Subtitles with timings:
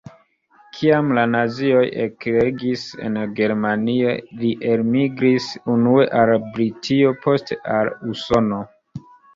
[0.77, 8.67] Kiam la nazioj ekregis en Germanio, li elmigris unue al Britio, poste al Usono.